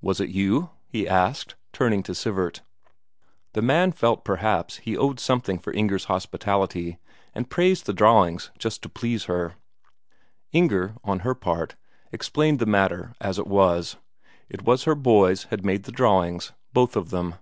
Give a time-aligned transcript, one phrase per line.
[0.00, 2.60] "Was it you?" he asked, turning to Sivert.
[3.52, 6.98] The man felt, perhaps, he owed something for Inger's hospitality,
[7.34, 9.56] and praised the drawings just to please her.
[10.52, 11.74] Inger, on her part,
[12.12, 13.96] explained the matter as it was:
[14.48, 17.34] it was her boys had made the drawings both of them.